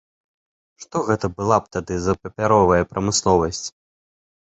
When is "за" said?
2.07-2.17